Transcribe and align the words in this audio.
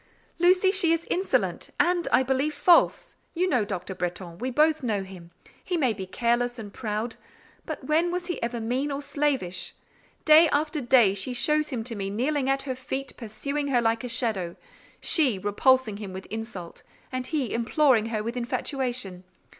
"Lucy, 0.39 0.71
she 0.71 0.91
is 0.91 1.05
insolent; 1.11 1.69
and, 1.79 2.07
I 2.11 2.23
believe, 2.23 2.55
false. 2.55 3.15
You 3.35 3.47
know 3.47 3.63
Dr. 3.63 3.93
Bretton. 3.93 4.39
We 4.39 4.49
both 4.49 4.81
know 4.81 5.03
him. 5.03 5.29
He 5.63 5.77
may 5.77 5.93
be 5.93 6.07
careless 6.07 6.57
and 6.57 6.73
proud; 6.73 7.17
but 7.67 7.83
when 7.83 8.11
was 8.11 8.25
he 8.25 8.41
ever 8.41 8.59
mean 8.59 8.91
or 8.91 9.03
slavish? 9.03 9.75
Day 10.25 10.49
after 10.49 10.81
day 10.81 11.13
she 11.13 11.33
shows 11.33 11.69
him 11.69 11.83
to 11.83 11.93
me 11.93 12.09
kneeling 12.09 12.49
at 12.49 12.63
her 12.63 12.73
feet, 12.73 13.15
pursuing 13.15 13.67
her 13.67 13.79
like 13.79 14.01
her 14.01 14.09
shadow. 14.09 14.55
She—repulsing 15.01 15.97
him 15.97 16.13
with 16.13 16.25
insult, 16.31 16.81
and 17.11 17.27
he 17.27 17.53
imploring 17.53 18.07
her 18.07 18.23
with 18.23 18.35
infatuation. 18.35 19.23